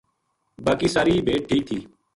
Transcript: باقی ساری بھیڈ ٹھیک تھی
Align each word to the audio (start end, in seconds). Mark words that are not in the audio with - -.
باقی 0.65 0.87
ساری 0.95 1.13
بھیڈ 1.25 1.41
ٹھیک 1.49 1.61
تھی 1.67 1.79